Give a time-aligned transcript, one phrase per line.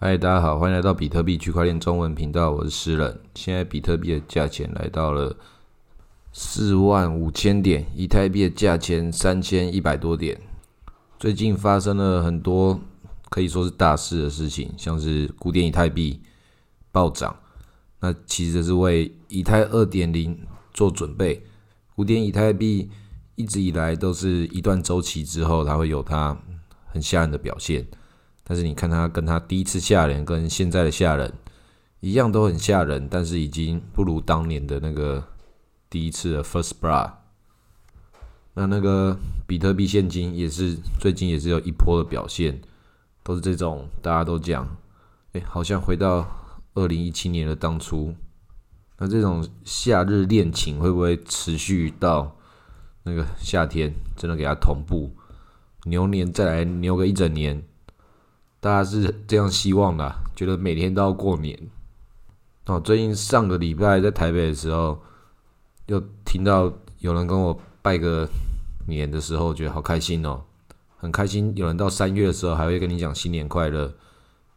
[0.00, 3.18] 嗨，大家好，欢迎来到比特币区块链中文频道，我是诗人。
[3.34, 5.36] 现在比特币的价钱来到了
[6.32, 10.40] 四万五千点，以太币的价钱三千一百多点。
[11.18, 12.80] 最近发生了很多
[13.28, 16.22] 可以说是大事的事情，像是古典以太币
[16.92, 17.34] 暴涨，
[17.98, 20.38] 那其实是为以太二点零
[20.72, 21.44] 做准备。
[21.96, 22.88] 古典以太币
[23.34, 26.40] 一直以来都是一段周期之后，它会有它
[26.86, 27.84] 很吓人的表现。
[28.48, 31.30] 但是你看他跟他第一次吓人，跟现在的吓人
[32.00, 35.22] 一样，都很吓人，但是已经不如当年的那个
[35.90, 37.12] 第一次的 First Bra。
[38.54, 39.16] 那那个
[39.46, 42.60] 比特币现金也是最近也是有一波的表现，
[43.22, 44.66] 都是这种大家都讲，
[45.34, 46.26] 哎，好像回到
[46.74, 48.14] 二零一七年的当初。
[48.96, 52.34] 那这种夏日恋情会不会持续到
[53.02, 53.92] 那个夏天？
[54.16, 55.12] 真的给它同步
[55.84, 57.62] 牛年再来牛个一整年？
[58.60, 61.56] 大家是这样希望的，觉得每天都要过年。
[62.66, 65.00] 哦，最近上个礼拜在台北的时候，
[65.86, 68.28] 又听到有人跟我拜个
[68.88, 70.42] 年的时候，觉得好开心哦，
[70.96, 71.52] 很开心。
[71.56, 73.94] 有人到三月的时候还会跟你讲新年快乐，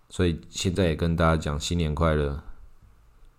[0.09, 2.41] 所以现在也跟大家讲新年快乐。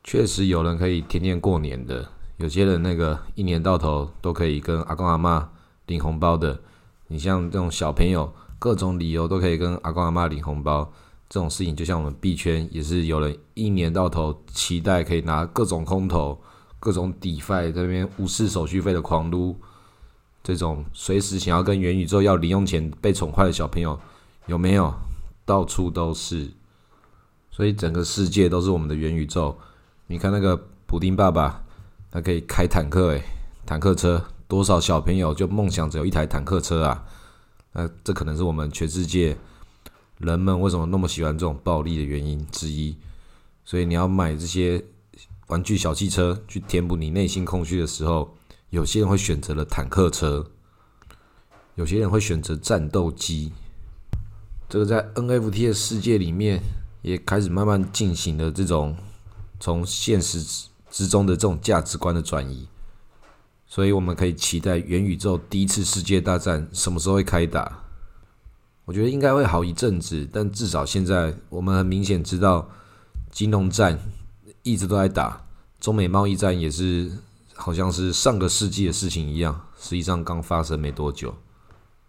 [0.05, 5.51] 确实有人可以天天过年的，有些人那个一年到头都可以跟阿公阿妈
[5.87, 6.61] 领红包的。
[7.09, 8.33] 你像这种小朋友。
[8.63, 10.89] 各种理由都可以跟阿公阿妈领红包，
[11.29, 16.41] 这种事情就像我们币圈也是有人一年到头期待可以拿各种空投、
[16.79, 19.57] 各种底费这边无视手续费的狂撸，
[20.45, 23.99] 这种随时想要跟元宇宙要零用钱被宠坏的小朋友
[24.47, 24.95] 有没有？
[25.45, 26.49] 到处都是，
[27.51, 29.59] 所以整个世界都是我们的元宇宙。
[30.07, 31.65] 你看那个普丁爸爸，
[32.13, 33.25] 他可以开坦克诶，
[33.67, 37.05] 坦克车，多少小朋友就梦想着有一台坦克车啊！
[37.73, 39.37] 那这可能是我们全世界
[40.19, 42.97] 人们为什么那么喜欢这种暴力的原因之一。
[43.65, 44.85] 所以你要买这些
[45.47, 48.37] 玩具小汽车去填补你内心空虚的时候，
[48.71, 50.51] 有些人会选择了坦克车，
[51.77, 53.53] 有些人会选择战斗机。
[54.69, 56.61] 这个在 NFT 的世界里面
[57.03, 58.97] 也开始慢慢进行了这种
[59.61, 60.43] 从现实
[60.91, 62.67] 之中的这种价值观的转移。
[63.73, 67.85] 所以我们可以期待元宇宙第一次世界大战什么时候会开打？
[68.85, 72.69] 我觉得应该会好一阵子，但至少现在我们很明显知道，
[73.31, 73.99] 金融战
[74.63, 75.43] 一直都在打，
[75.81, 77.11] 中美贸易战也是
[77.55, 81.35] 好像是上个世纪的事情一样，实际上刚发生没多久。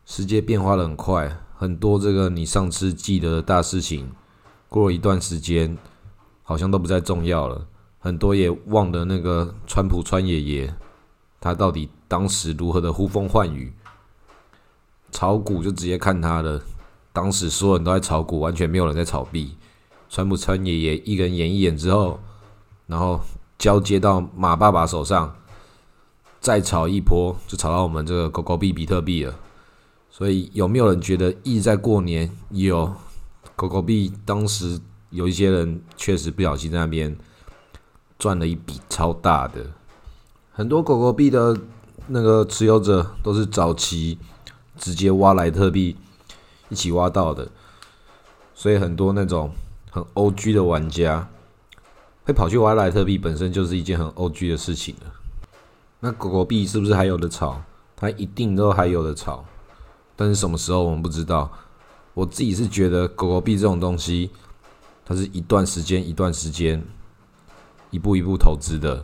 [0.06, 4.12] 世界变化的很快，很多这个你上次记得的大事情，
[4.68, 5.78] 过了一段时间
[6.42, 7.66] 好像都不再重要了，
[8.00, 10.76] 很多也忘了那个川普川爷爷。
[11.44, 13.74] 他到底当时如何的呼风唤雨？
[15.12, 16.62] 炒股就直接看他的，
[17.12, 19.58] 当时所有人都在炒股，完全没有人在炒币。
[20.10, 22.18] 川普川爷爷一个人演一演之后，
[22.88, 23.20] 然后
[23.58, 25.36] 交接到马爸爸手上，
[26.40, 29.36] 再炒一波，就炒到我们这个狗狗币比特币了。
[30.10, 32.32] 所以有没有人觉得意在过年？
[32.52, 32.96] 有，
[33.58, 34.80] 狗狗币当时
[35.10, 37.14] 有一些人确实不小心在那边
[38.18, 39.70] 赚了一笔超大的。
[40.56, 41.60] 很多狗狗币的
[42.06, 44.20] 那个持有者都是早期
[44.78, 45.98] 直接挖莱特币
[46.70, 47.50] 一起挖到的，
[48.54, 49.52] 所以很多那种
[49.90, 51.28] 很 O G 的玩家
[52.24, 55.12] 会跑去挖莱特币，本身就是一件很 O G 的事情了。
[56.02, 57.60] 那狗狗币是不是还有的炒？
[57.96, 59.44] 它一定都还有的炒，
[60.16, 61.52] 但是什么时候我们不知道。
[62.14, 64.30] 我自己是觉得狗狗币这种东西，
[65.04, 66.86] 它是一段时间一段时间
[67.90, 69.04] 一步一步投资的。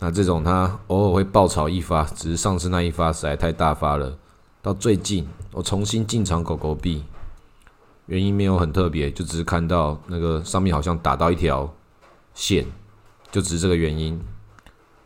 [0.00, 4.16] 那这种它偶尔会爆炒一发，只是上次那一发实在太大发了。
[4.62, 7.02] 到最近我重新进场狗狗币，
[8.06, 11.72] 原因没有很特别，就只是看到那个上面好像打到一条
[12.32, 12.64] 线，
[13.32, 14.20] 就只是这个原因，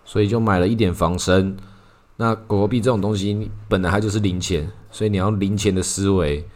[0.04, 1.56] 所以就买了一点防身。
[2.16, 6.46] 那狗狗币这种东西本来它就是零钱，所以你要零钱的思维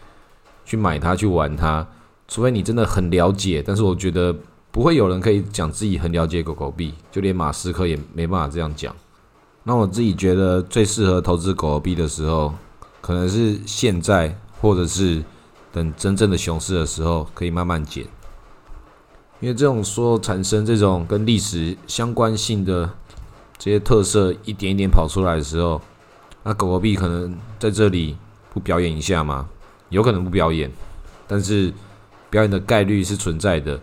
[0.65, 1.87] 去买它去玩它，
[2.29, 3.63] 除非你真的很了解。
[3.67, 4.37] 但是我觉得。
[4.77, 8.95] 不会有人可以讲自己很了解狗狗币，就连马斯克也没办法这样讲。
[9.63, 12.53] 那我自己觉得最适合投资狗狗币的时候，
[13.01, 15.25] 可能是现在，或者是
[15.73, 18.05] 等真正的熊市的时候，可以慢慢减。
[19.41, 22.91] 因为这种说产生这种跟历史相关性的
[23.57, 25.81] 这些特色一点一点跑出来的时候，
[26.43, 28.15] 那狗狗币可能在这里
[28.53, 29.49] 不表演一下吗？
[29.89, 30.71] 有可能不表演，
[31.27, 31.73] 但是
[32.29, 33.81] 表演的概率是存在的。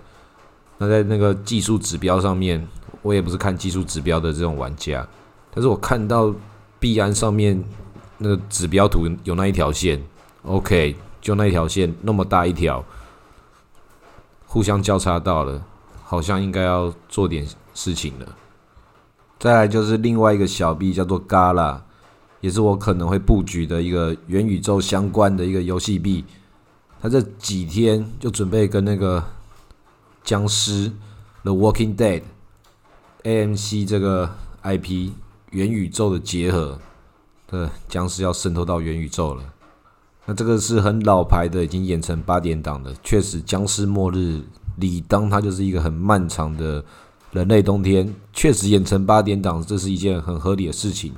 [0.77, 2.67] 那在那个技术指标上面，
[3.01, 5.07] 我也不是看技术指标的这种玩家，
[5.53, 6.33] 但是我看到
[6.79, 7.63] 币安上面
[8.17, 10.01] 那个指标图有那一条线
[10.43, 12.83] ，OK，就那一条线那么大一条，
[14.45, 15.63] 互相交叉到了，
[16.03, 18.27] 好像应该要做点事情了。
[19.39, 21.81] 再来就是另外一个小币叫做 Gala，
[22.39, 26.23] 也是我可能会布局的一个元宇宙相关的一个游戏币。
[27.01, 29.21] 它这几天就准备跟那个
[30.23, 30.91] 僵尸
[31.43, 32.23] The Walking Dead
[33.23, 34.29] AMC 这个
[34.63, 35.11] IP
[35.51, 36.79] 元宇宙的结合，
[37.47, 39.43] 对僵尸要渗透到元宇宙了。
[40.25, 42.95] 那这个是很老牌的，已经演成八点档的。
[43.03, 44.41] 确实，僵尸末日
[44.77, 46.83] 理当它就是一个很漫长的
[47.31, 48.15] 人类冬天。
[48.31, 51.13] 确实演成八点档，这是一件很合理的事情。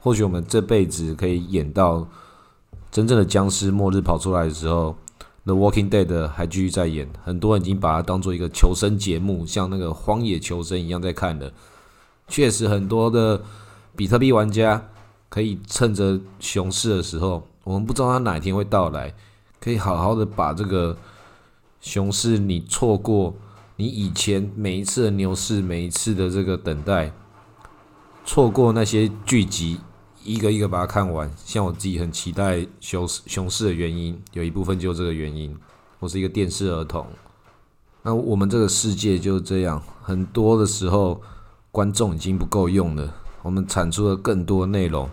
[0.00, 2.06] 或许我们这辈子可以演到
[2.90, 4.94] 真正的僵尸末日跑出来的时候。
[5.46, 11.52] The Walking Dead 还继续在演，很多人已经把它当做一个求生节目，像那个《荒野求生》一样在看的。
[12.26, 13.40] 确实，很多的
[13.94, 14.88] 比特币玩家
[15.28, 19.14] 可以趁着熊市的时候，我们不知道它哪天会到来，
[19.60, 20.96] 可以好好的把这个
[21.80, 23.32] 熊市你错过，
[23.76, 27.12] 你以前每一次的牛市，每一次的这个等待，
[28.24, 29.78] 错过那些聚集。
[30.26, 35.56] 一个一个把它看完，像我自己很期待熊熊市的原因，有一部分就是这个原因。
[36.00, 37.06] 我是一个电视儿童，
[38.02, 41.22] 那我们这个世界就是这样，很多的时候
[41.70, 45.08] 观众已经不够用了，我们产出了更多内容，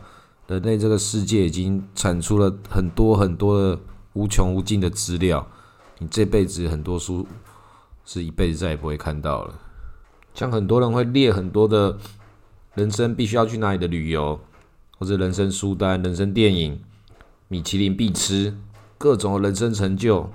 [0.48, 3.80] 人类这个世界已经产出了很多很多的
[4.14, 5.48] 无穷无尽的资料，
[6.00, 7.26] 你这辈子很多书
[8.04, 9.54] 是一辈子再也不会看到了。
[10.34, 11.98] 像很多人会列很多的
[12.74, 14.40] 人生必须要去哪里的旅游。
[14.98, 16.80] 或者人生书单、人生电影、
[17.48, 18.56] 米其林必吃、
[18.98, 20.30] 各种人生成就，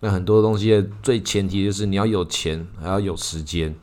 [0.00, 3.74] 那很多东西的最前提就是你要有钱，还要有时间。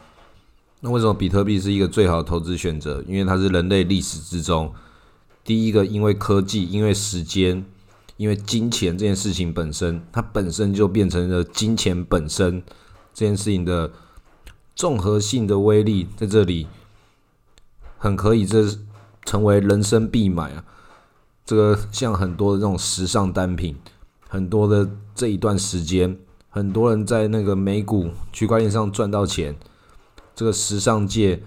[0.81, 3.03] 那为什么比特币是一个最好的投资选择？
[3.07, 4.73] 因为它是人类历史之中
[5.43, 7.65] 第一个因为科技、因为时间、
[8.17, 12.61] 因为金钱这件事情本身，它本身就变成了金钱本身
[13.13, 13.91] 这件事情的
[14.75, 16.67] 综合性的威力，在这里
[17.97, 18.65] 很可以这。
[19.25, 20.63] 成为人生必买啊！
[21.45, 23.75] 这个像很多的这种时尚单品，
[24.29, 26.17] 很多的这一段时间，
[26.49, 29.55] 很多人在那个美股区块链上赚到钱。
[30.35, 31.43] 这个时尚界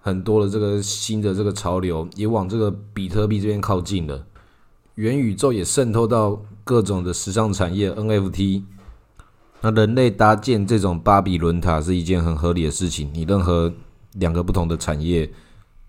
[0.00, 4.26] 很多的这个新的这个潮流也往这个比特币这边靠近了。
[4.96, 8.62] 元宇宙也渗透到各种的时尚产业，NFT。
[9.60, 13.10] 那人类搭建这种巴比伦塔是一件很合理的事情。
[13.14, 13.72] 你任何
[14.12, 15.30] 两个不同的产业。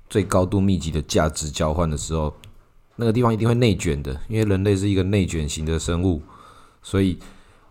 [0.09, 2.33] 最高度密集的价值交换的时候，
[2.95, 6.21] 那个地方一定会内卷的，因为人类是一个内卷型的生物，
[6.81, 7.17] 所以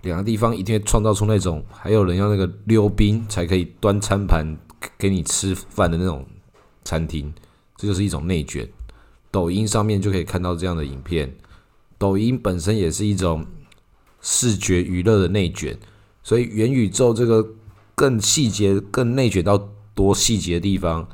[0.02, 4.56] 两个地方一定会创造出那种还有人要那个溜冰才可以端餐盘
[4.98, 6.26] 给你吃饭的那种
[6.84, 7.32] 餐厅，
[7.76, 8.68] 这就是一种内卷。
[9.30, 11.34] 抖音上面就可以看到这样的影片，
[11.96, 13.46] 抖音本身也是一种
[14.20, 15.78] 视觉娱乐的内卷，
[16.22, 17.46] 所以元宇宙这个
[17.94, 21.08] 更细节、更内卷到多细节的地方。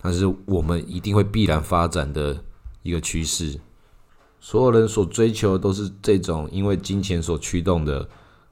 [0.00, 2.44] 但是我们一定会必然发展的
[2.82, 3.60] 一个趋势，
[4.40, 8.08] 所有人所追求的都是这种因为金钱所驱动的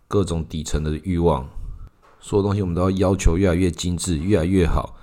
[0.08, 1.48] 各种底层的欲望。
[2.20, 4.96] 所有东西我们都要要求越来越精致，越来越好。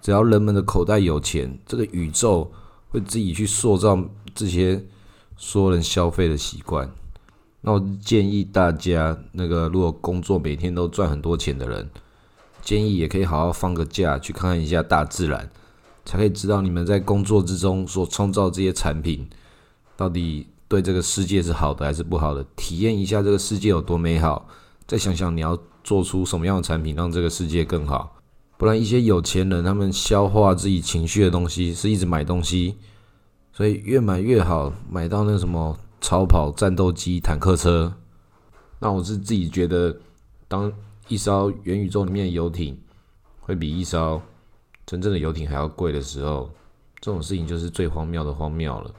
[0.00, 2.52] 只要人们的口袋有钱，这个宇宙
[2.90, 3.98] 会自己去塑造
[4.32, 4.86] 这些
[5.36, 6.88] 所有人消费的习惯。
[7.62, 11.90] 那我建议大家，那个如果工作每天都赚很多钱的人，
[12.62, 15.50] 建议也可以好好放个假，去看看一下大自然。
[16.08, 19.28] 才可以知道你们在工作之中所创造这些产品，
[19.94, 22.42] 到底对这个世界是好的还是不好的？
[22.56, 24.48] 体验一下这个世界有多美好，
[24.86, 28.16] 再想想你要做出什么样的产品让这个世界更好。
[28.56, 32.76] 不然，一些有钱人他们消化自己情绪的东西是一直买东西，
[33.52, 37.92] 所以越买越好，买到那什么超跑、战斗机、坦克车。
[38.78, 39.94] 那我是自己觉得，
[40.48, 40.72] 当
[41.08, 42.78] 一艘元宇宙里面的游艇
[43.40, 44.22] 会比一艘。
[44.88, 46.50] 真正的游艇还要贵的时候，
[46.98, 48.90] 这种事情就是最荒谬的荒谬了。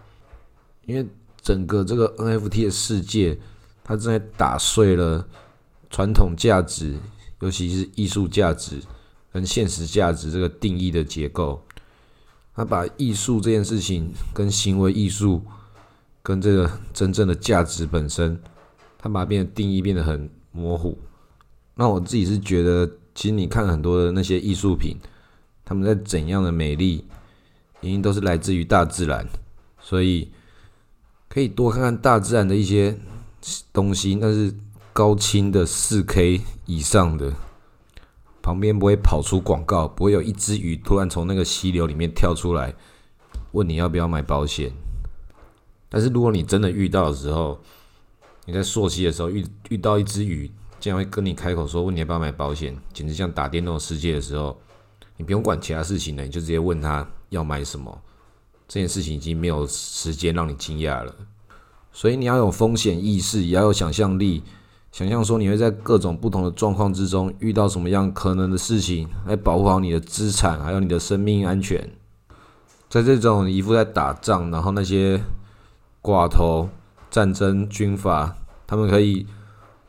[0.86, 1.04] 因为
[1.42, 3.36] 整个这个 NFT 的世界，
[3.84, 5.28] 它正在打碎了
[5.90, 6.96] 传统价值，
[7.40, 8.80] 尤其是艺术价值
[9.34, 11.60] 跟现实价值这个定义的结构。
[12.54, 15.42] 它把艺术这件事情跟行为艺术
[16.22, 18.40] 跟这个真正的价值本身，
[19.00, 20.96] 它把变得定义变得很模糊。
[21.74, 24.96] 那我自己是觉得，其实你看很多的那些艺术品。
[25.70, 27.06] 他们在怎样的美丽，
[27.82, 29.28] 原因都是来自于大自然，
[29.80, 30.32] 所以
[31.28, 32.98] 可以多看看大自然的一些
[33.72, 34.16] 东西。
[34.16, 34.52] 那是
[34.94, 37.36] 高清的四 K 以上的，
[38.42, 42.74] 旁边不会跑出广告，不会有一只鱼突然从那个溪流里面跳出来
[43.52, 44.72] 问你要不要买保险。
[45.88, 47.62] 但是如果你真的遇到的时候，
[48.46, 54.60] 你在溯溪的时候遇遇到一只鱼竟然会跟你开口说问你要不要买保险，简直像打电动世界的时候，
[55.20, 58.02] 你不用管其他事情了，你就直接问他要买什么。
[58.70, 61.14] 这件事情已经没有时间让你惊讶了，
[61.92, 64.44] 所以你要有风险意识，也要有想象力，
[64.94, 71.90] 想象说你会在各种不同的状况之中遇到什么样可能的事情，来保护好你的资产，还有你的生命安全。
[72.88, 75.20] 在这种一副在打仗，然后那些
[76.02, 76.70] 寡头、
[77.12, 79.26] 战争、军阀，他们可以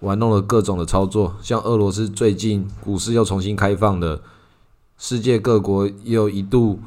[0.01, 4.23] 玩弄了各种的操作，像俄罗斯最近股市又重新开放的，
[5.01, 6.79] 世界各国也有一度。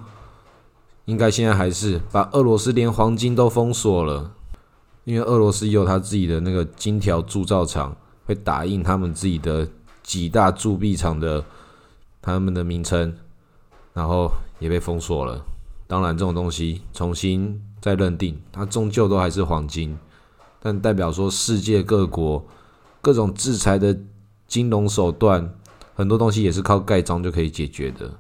[1.06, 4.32] 应该现在还是把俄罗斯连黄金都封锁了，
[5.04, 7.94] 因为俄罗斯有他自己的那个金条铸造厂，
[8.26, 9.68] 会打印他们自己的
[10.02, 11.44] 几大铸币厂的
[12.22, 13.14] 他们的名称，
[13.92, 15.44] 然后也被封锁了。
[15.88, 19.98] 当然，这种东西重新再认定，它终究都还是黄金，
[20.62, 22.46] 但代表说世界各国
[23.02, 24.00] 各种制裁的
[24.48, 25.54] 金融手段，
[25.96, 28.20] 很多东西也是靠盖章就可以解决的。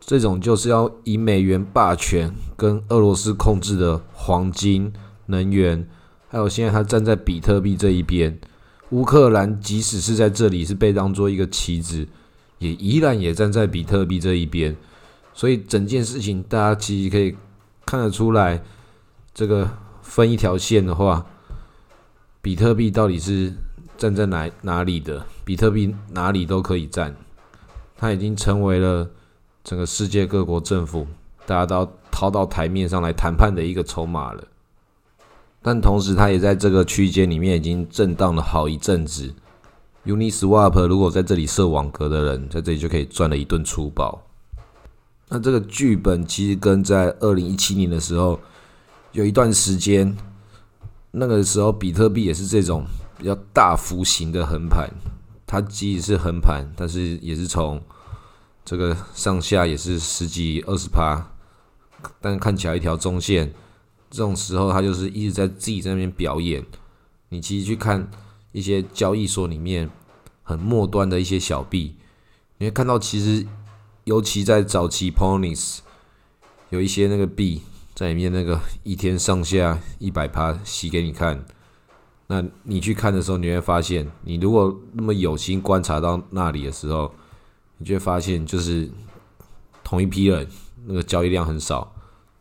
[0.00, 4.92] 这种就是要以美元霸权跟俄罗斯控制的黄金、
[5.26, 5.88] 能源，
[6.28, 8.38] 还有现在他站在比特币这一边，
[8.90, 12.06] 乌克兰即使是在这里是被当做一个棋子，
[12.58, 14.76] 也依然也站在比特币这一边。
[15.32, 17.34] 所以整件事情大家其实可以
[17.86, 18.62] 看得出来，
[19.32, 19.68] 这个
[20.02, 21.24] 分一条线的话，
[22.42, 23.54] 比特币到底是
[23.96, 25.24] 站在哪哪里的？
[25.44, 27.14] 比特币哪里都可以站，
[27.96, 29.10] 它已经成为了。
[29.66, 31.06] 整个世界各国政府，
[31.46, 34.44] 大家都掏到台面上来谈判的一个筹码了。
[35.62, 39.34] 但同时，它也在这个区间里面已经震荡了好一阵子。
[40.04, 44.22] Uniswap 如果在这里设网格的人，在这里就可以赚了一顿粗暴。
[45.30, 48.38] 那这个剧本其实跟在二零一七年的时候
[49.12, 50.14] 有一段时间，
[51.12, 52.84] 那个时候比特币也是这种
[53.16, 54.90] 比较大幅型的横盘。
[55.46, 57.80] 它即使是横盘，但是也是从
[58.64, 61.30] 这个上下也是十几二十趴，
[62.20, 63.52] 但看起来一条中线，
[64.10, 66.64] 这种时候它就是一直在自己在那边表演。
[67.28, 68.10] 你其实去看
[68.52, 69.90] 一些交易所里面
[70.42, 71.94] 很末端的一些小币，
[72.58, 73.46] 你会看到其实
[74.04, 75.80] 尤其在早期 Ponies
[76.70, 77.62] 有一些那个币
[77.94, 81.44] 在里面，那个一天上下一百趴洗给你看。
[82.26, 87.12] 那你去看的时候，你会发现，你如果那么有心观察到那里的时候。
[87.76, 88.88] 你就会发现，就是
[89.82, 90.46] 同一批人，
[90.86, 91.92] 那个交易量很少，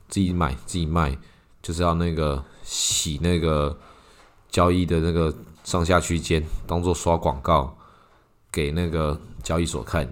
[0.07, 1.17] 自己买自己卖，
[1.59, 3.75] 就是要那个洗那个
[4.51, 7.75] 交易的那个上下区间，当做刷广告
[8.51, 10.07] 给那个交易所看，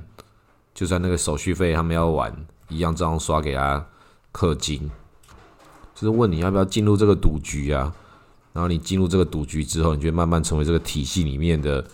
[0.73, 2.35] 就算那个手续费他们要玩
[2.67, 3.85] 一样，这样刷给他
[4.33, 4.89] 氪金，
[5.93, 7.95] 就是问你要不要进入这个赌局啊？
[8.53, 11.85] 然后你进入这个赌局之后，你就慢慢成为这个体系里面的。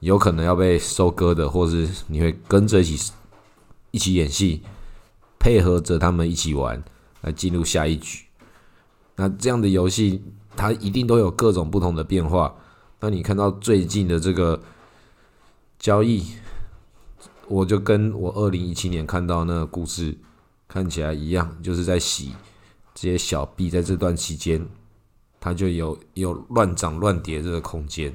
[0.00, 3.12] 有可能要被收割的，或是你会跟着一起
[3.90, 4.62] 一起演戏，
[5.38, 6.82] 配合着他们一起玩，
[7.20, 8.24] 来进入下一局。
[9.16, 10.22] 那这样的游戏，
[10.56, 12.56] 它一定都有各种不同的变化。
[13.00, 14.62] 那你看到最近的这个
[15.78, 16.24] 交易，
[17.46, 20.16] 我就跟我二零一七年看到那个故事
[20.66, 22.32] 看起来一样，就是在洗
[22.94, 24.66] 这些小币，在这段期间，
[25.40, 28.14] 它就有有乱涨乱跌这个空间，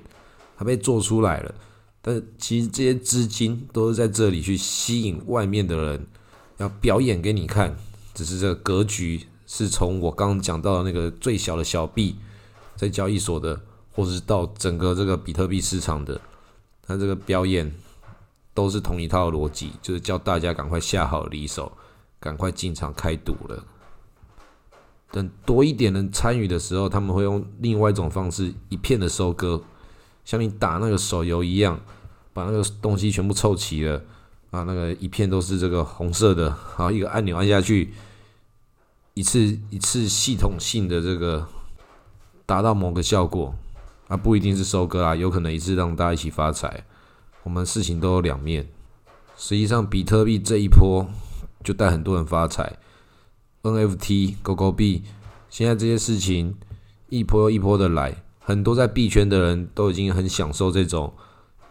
[0.56, 1.56] 它被做出来了。
[2.02, 6.08] 但其实这些资金都是在这里去吸引外面的人，
[6.58, 7.76] 要表演给你看。
[8.14, 12.16] 只是这个格局是从我刚刚讲到的那个最小的小币，
[12.76, 13.60] 在交易所的，
[13.92, 16.22] 或者是到整个这个比特币市场的，
[16.82, 17.74] 它这个表演
[18.54, 21.72] 都是同一套逻辑，就是叫大家赶快下好离手，
[22.20, 23.64] 赶快进场开赌了。
[25.16, 29.64] 等多一点人参与的时候，他们会用另外一种方式，一片的收割。
[30.26, 31.80] 像你打那个手游一样，
[32.34, 34.04] 把那个东西全部凑齐了
[34.52, 37.94] 啊，那个一片都是这个红色的，好一个按钮按下去，
[39.14, 41.48] 一次一次系统性的这个
[42.46, 43.56] 达到某个效果
[44.10, 46.84] 啊，不一定是收割啊，有可能一次让大家一起发财。
[47.44, 48.68] 我们事情都有两面，
[49.38, 51.08] 实际上比特币这一波
[51.64, 52.78] 就带很多人发财
[53.74, 55.04] ，NFT、狗狗币，
[55.50, 56.56] 现在这些事情
[57.10, 58.24] 一波又一波的来。
[58.40, 61.12] 很多在币圈的人都已经很享受这种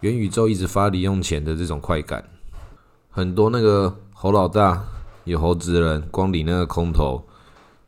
[0.01, 2.23] 元宇宙一直发零用钱的这种快感。
[3.09, 4.83] 很多那个猴老大
[5.23, 7.23] 有猴子的人，光领那个空头，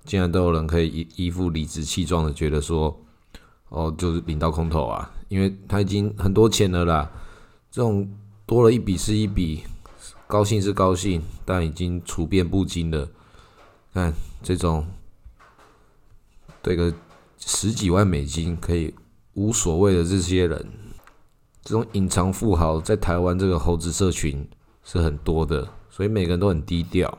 [0.06, 2.98] 竟然都有人可以一一副理直气壮的觉得说
[3.68, 7.12] ：“哦，就是领到空头啊，因为他已经很多钱了啦。”
[7.70, 8.10] 这种
[8.46, 9.64] 多了一笔是一笔，
[10.28, 13.10] 高兴是高兴，但已经处变不惊了。
[13.98, 14.14] 看
[14.44, 14.86] 这种，
[16.62, 16.94] 对个。
[17.40, 18.94] 十几万美金可以
[19.36, 20.68] 无所谓的这些人，
[21.64, 24.46] 这种隐藏富豪在台湾这个猴子社群
[24.84, 27.16] 是很多的，所以每个人都很低调。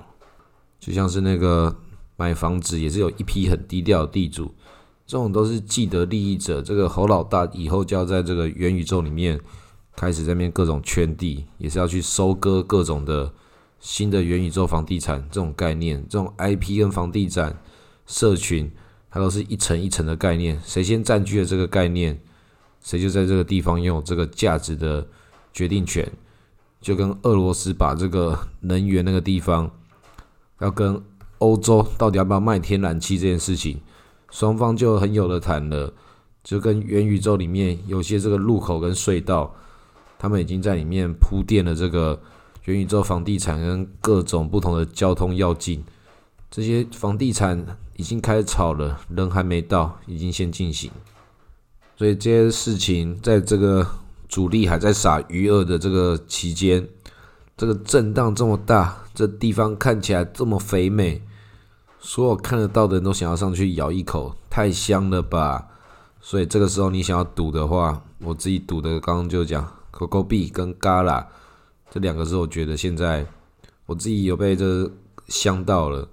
[0.81, 1.75] 就像是那个
[2.17, 4.53] 买房子也是有一批很低调的地主，
[5.07, 6.61] 这种都是既得利益者。
[6.61, 9.41] 这个侯老大以后就要在这个元宇宙里面
[9.95, 13.33] 开始在面各种圈地，也是要去收割各种的
[13.81, 17.59] 新的元宇宙房地产这种概念，这种 IP 跟房地产
[18.07, 18.71] 社群，
[19.11, 22.21] 它都是一层一层的概念，谁先占据了这个概念，
[22.83, 25.07] 谁就在这个地方拥有这个价值的
[25.53, 26.11] 决定权。
[26.81, 29.71] 就跟俄罗斯把这个能源那个地方。
[30.61, 31.01] 要跟
[31.39, 33.81] 欧洲到底要不要卖天然气这件事情，
[34.29, 35.95] 双方就很有的谈了。
[36.43, 39.55] 就跟元宇宙里面有些这个路口跟隧道，
[40.19, 42.21] 他们已经在里面铺垫了这个
[42.69, 45.83] 元宇宙房地产跟各种不同的交通要进。
[46.51, 50.91] 这些房地产已经开始炒了，人还没到，已经先进行。
[51.97, 53.87] 所以这些事情在这个
[54.29, 56.87] 主力还在撒余额的这个期间，
[57.57, 58.99] 这个震荡这么大。
[59.15, 61.23] 这地方看起来这么肥美，
[61.99, 65.69] 所有看得到的人都想要上去咬一口，太香了吧！
[66.21, 71.27] 所以这个时候你想要赌的话，我自己赌的刚刚就讲 Coco 币跟 Gala
[71.91, 73.27] 这两个是我觉得现在
[73.87, 74.91] 我自己有被这
[75.29, 76.09] 香到了，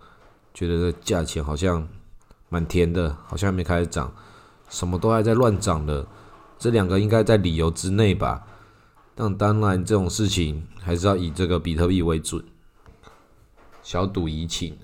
[0.54, 1.88] 觉得这价钱好像
[2.50, 4.14] 蛮甜的，好像还没开始涨，
[4.70, 6.08] 什么都还在乱涨的，
[6.58, 8.48] 这两个应该在理由之内吧？
[9.16, 12.44] 但当然这种事情还是要以这个比特币为准。
[13.82, 14.78] 小赌怡情。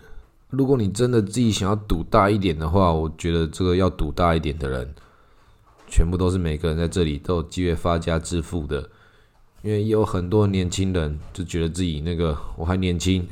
[0.50, 4.94] 如果你真的自己想要赌大一点的话，我觉得这个要赌大一点的人，
[5.88, 8.90] 全部都是每个人在这里都有机会发家致富的。
[9.62, 13.27] 因为有很多年轻人就觉得自己那个我还年轻，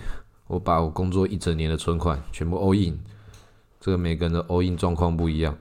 [0.48, 3.00] 我把我工作一整年的存款全部 all in。
[3.80, 5.58] 这个每个人的 all in 状况不一样，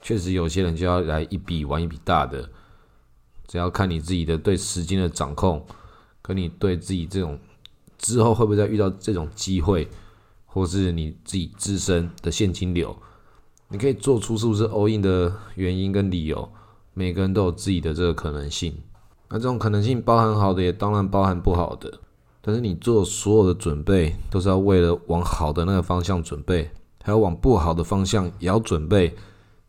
[0.00, 2.48] 确实有些人就要来一笔玩一笔大的。
[3.46, 5.66] 只要看你自己的对时间的掌控，
[6.20, 7.38] 跟你对自己这种。
[7.98, 9.88] 之后会不会再遇到这种机会，
[10.44, 12.96] 或是你自己自身的现金流，
[13.68, 16.50] 你可以做出是不是 all in 的原因跟理由。
[16.94, 18.76] 每个人都有自己的这个可能性，
[19.32, 21.90] 那这种可能性包含好的，也当然包含不好的。
[22.42, 26.70] 但是你做所有的准备，都是要为了往好的那个方向准备，
[27.02, 29.16] 还有往不好的方向也要准备。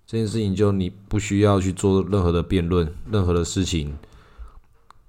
[0.06, 3.98] 这件事情就你不需要去做任何的辩论，任何的事情，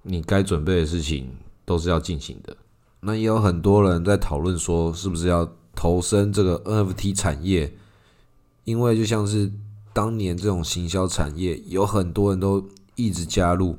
[0.02, 1.28] 你该准备的事情
[1.64, 2.56] 都是要进行的。
[3.00, 7.74] 那也有很多人在讨论说，是不是要投身这个 NFT 产业？
[8.62, 9.50] 因为就像是
[9.92, 12.64] 当年这种行销产业，有很多人都
[12.94, 13.76] 一直加入，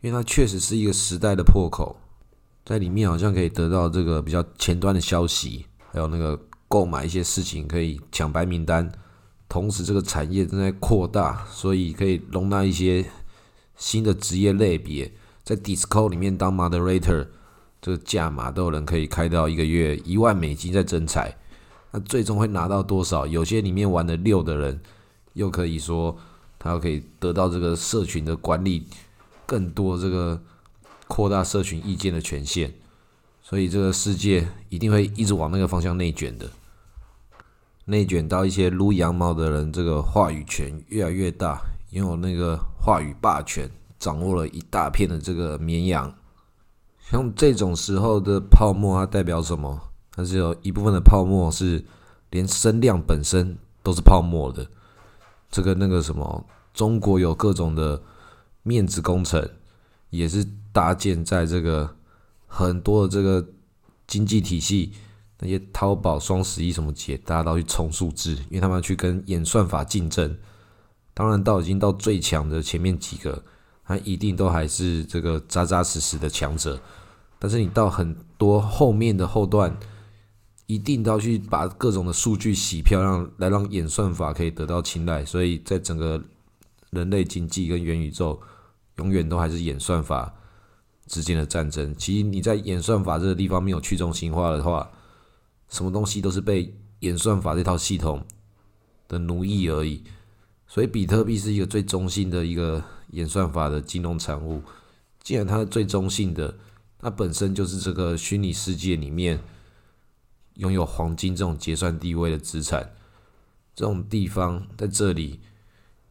[0.00, 1.96] 因为它确实是一个时代的破口，
[2.64, 8.90] 在里面好像可以得到这个比较前端的消息，还有那个购买一些事情可以抢白名单。
[9.48, 13.04] 同时，这个产业正在扩大，所以可以容纳一些
[13.76, 17.26] 新的职业类别，在 d i s c o 里面当 Moderator。
[17.82, 21.34] 这个价码都有人可以开到一个月一万美金在增财，
[21.90, 23.26] 那最终会拿到多少？
[23.26, 24.78] 有些里面玩的六的人，
[25.32, 26.14] 又可以说
[26.58, 28.86] 他可以得到这个社群的管理
[29.50, 30.40] 更多这个
[31.08, 32.70] 扩大社群意见的权限，
[33.42, 36.48] 所以这个世界一定会一直往那个方向内卷的，
[37.86, 41.60] 内卷到一些撸羊毛的人，这个话语权越来越大，
[41.90, 46.14] 拥有那个话语霸权，掌握了一大片的这个绵羊。
[47.00, 49.80] 像这种时候的泡沫，它代表什么？
[50.12, 51.84] 它是有一部分的泡沫是
[52.30, 54.64] 连声量本身都是泡沫的。
[55.50, 58.00] 这个那个什么，中国有各种的
[58.70, 59.50] 面子工程，
[60.10, 61.96] 也是搭建在这个
[62.46, 63.44] 很多的这个
[64.06, 64.92] 经济体系，
[65.40, 70.38] 那些淘宝、双十一什么节，大家都去冲数字，因为他们要去跟演算法竞争。
[71.12, 73.42] 当然，到已经到最强的前面几个，
[73.84, 76.80] 他一定都还是这个扎扎实实的强者。
[77.40, 79.76] 但是你到很多后面的后段，
[80.66, 85.24] 一定都要去把各种的数据洗漂亮，来让演算法可以得到青睐。
[85.24, 86.22] 所以在整个
[86.90, 88.40] 人类经济跟元宇宙，
[89.00, 90.32] 永远都还是演算法
[91.06, 91.92] 之间的战争。
[91.96, 94.88] 其实你在演算法这个地方没有去中心化的话，
[95.68, 98.24] 什么东西都是被演算法这套系统
[99.08, 100.04] 的奴役而已。
[100.68, 104.62] 所以比特币是一个最中性的一个演算法的金融产物。
[105.22, 106.54] 既然它是最中性的。
[107.02, 109.40] 它本身就是这个虚拟世界里面
[110.56, 112.92] 拥有黄金这种结算地位的资产，
[113.74, 115.40] 这种地方在这里，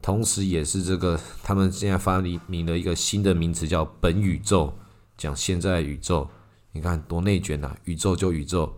[0.01, 4.73] 同时也是这个他们现在发明了一个新的名词叫本宇宙，
[5.17, 6.29] 讲现在宇宙，
[6.71, 7.75] 你看多内卷呐！
[7.83, 8.73] 宇宙就宇宙，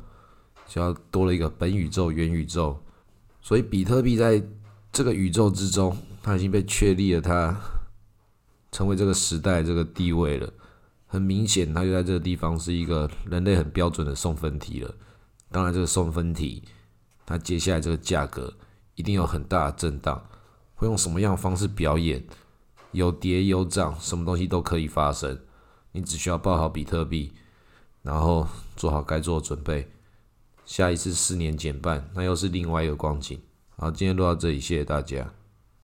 [0.68, 2.82] 就要多了一个本宇宙、元宇宙，
[3.42, 4.44] 所以比特币在
[4.92, 7.56] 这个宇宙之中，它已经被确立了它
[8.72, 10.52] 成为这个时代这个地位了。
[11.06, 14.96] 很明显，它就在这个地方是一个人类很标准的送分题了。
[15.52, 16.64] 当然，这个送分题，
[17.26, 18.54] 它接下来这个价格
[18.96, 20.26] 一定有很大的震荡，
[20.82, 22.26] 会用什么样的方式表演？
[22.92, 25.40] 有跌有涨，什么东西都可以发生。
[25.92, 27.34] 你只需要抱好比特币，
[28.02, 29.92] 然后做好该做的准备。
[30.66, 33.40] 下一次四年减半，那又是另外一个光景。
[33.78, 35.32] 好，今天录到这里，谢谢大家。